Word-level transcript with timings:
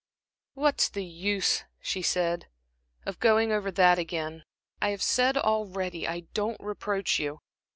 "What's 0.55 0.89
the 0.89 1.05
use," 1.05 1.63
she 1.79 2.01
said, 2.01 2.47
"of 3.05 3.19
going 3.19 3.51
over 3.51 3.69
that 3.69 3.99
again, 3.99 4.45
I 4.81 4.89
have 4.89 5.03
said 5.03 5.37
already, 5.37 6.07
I 6.07 6.21
don't 6.33 6.57
reproach 6.59 7.19
you. 7.19 7.39